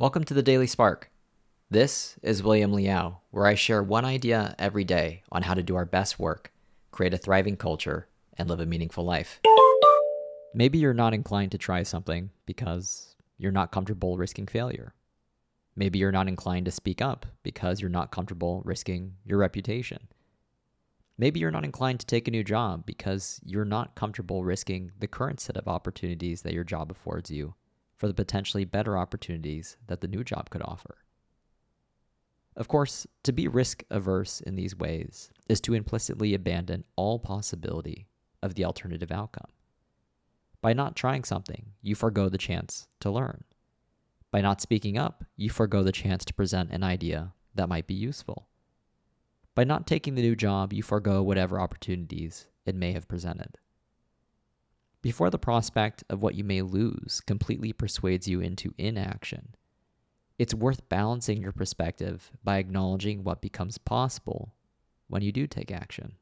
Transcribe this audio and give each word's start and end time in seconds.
Welcome 0.00 0.22
to 0.26 0.34
the 0.34 0.44
Daily 0.44 0.68
Spark. 0.68 1.10
This 1.70 2.20
is 2.22 2.40
William 2.40 2.72
Liao, 2.72 3.18
where 3.32 3.46
I 3.46 3.56
share 3.56 3.82
one 3.82 4.04
idea 4.04 4.54
every 4.56 4.84
day 4.84 5.24
on 5.32 5.42
how 5.42 5.54
to 5.54 5.62
do 5.64 5.74
our 5.74 5.84
best 5.84 6.20
work, 6.20 6.52
create 6.92 7.14
a 7.14 7.18
thriving 7.18 7.56
culture, 7.56 8.06
and 8.36 8.48
live 8.48 8.60
a 8.60 8.64
meaningful 8.64 9.04
life. 9.04 9.40
Maybe 10.54 10.78
you're 10.78 10.94
not 10.94 11.14
inclined 11.14 11.50
to 11.50 11.58
try 11.58 11.82
something 11.82 12.30
because 12.46 13.16
you're 13.38 13.50
not 13.50 13.72
comfortable 13.72 14.16
risking 14.16 14.46
failure. 14.46 14.94
Maybe 15.74 15.98
you're 15.98 16.12
not 16.12 16.28
inclined 16.28 16.66
to 16.66 16.70
speak 16.70 17.02
up 17.02 17.26
because 17.42 17.80
you're 17.80 17.90
not 17.90 18.12
comfortable 18.12 18.62
risking 18.64 19.16
your 19.24 19.38
reputation. 19.38 20.06
Maybe 21.18 21.40
you're 21.40 21.50
not 21.50 21.64
inclined 21.64 21.98
to 21.98 22.06
take 22.06 22.28
a 22.28 22.30
new 22.30 22.44
job 22.44 22.86
because 22.86 23.40
you're 23.44 23.64
not 23.64 23.96
comfortable 23.96 24.44
risking 24.44 24.92
the 25.00 25.08
current 25.08 25.40
set 25.40 25.56
of 25.56 25.66
opportunities 25.66 26.42
that 26.42 26.54
your 26.54 26.62
job 26.62 26.92
affords 26.92 27.32
you 27.32 27.56
for 27.98 28.06
the 28.06 28.14
potentially 28.14 28.64
better 28.64 28.96
opportunities 28.96 29.76
that 29.88 30.00
the 30.00 30.08
new 30.08 30.24
job 30.24 30.48
could 30.48 30.62
offer. 30.62 30.98
Of 32.56 32.68
course, 32.68 33.06
to 33.24 33.32
be 33.32 33.46
risk 33.46 33.84
averse 33.90 34.40
in 34.40 34.56
these 34.56 34.76
ways 34.76 35.30
is 35.48 35.60
to 35.62 35.74
implicitly 35.74 36.34
abandon 36.34 36.84
all 36.96 37.18
possibility 37.18 38.08
of 38.42 38.54
the 38.54 38.64
alternative 38.64 39.12
outcome. 39.12 39.50
By 40.60 40.72
not 40.72 40.96
trying 40.96 41.24
something, 41.24 41.66
you 41.82 41.94
forego 41.94 42.28
the 42.28 42.38
chance 42.38 42.88
to 43.00 43.10
learn. 43.10 43.44
By 44.30 44.40
not 44.40 44.60
speaking 44.60 44.98
up, 44.98 45.24
you 45.36 45.50
forego 45.50 45.82
the 45.82 45.92
chance 45.92 46.24
to 46.24 46.34
present 46.34 46.70
an 46.70 46.82
idea 46.82 47.32
that 47.54 47.68
might 47.68 47.86
be 47.86 47.94
useful. 47.94 48.48
By 49.54 49.64
not 49.64 49.86
taking 49.86 50.14
the 50.14 50.22
new 50.22 50.36
job, 50.36 50.72
you 50.72 50.82
forego 50.82 51.22
whatever 51.22 51.60
opportunities 51.60 52.46
it 52.64 52.74
may 52.74 52.92
have 52.92 53.08
presented. 53.08 53.58
Before 55.08 55.30
the 55.30 55.38
prospect 55.38 56.04
of 56.10 56.20
what 56.20 56.34
you 56.34 56.44
may 56.44 56.60
lose 56.60 57.22
completely 57.26 57.72
persuades 57.72 58.28
you 58.28 58.42
into 58.42 58.74
inaction, 58.76 59.54
it's 60.38 60.52
worth 60.52 60.86
balancing 60.90 61.40
your 61.40 61.52
perspective 61.52 62.30
by 62.44 62.58
acknowledging 62.58 63.24
what 63.24 63.40
becomes 63.40 63.78
possible 63.78 64.52
when 65.06 65.22
you 65.22 65.32
do 65.32 65.46
take 65.46 65.72
action. 65.72 66.16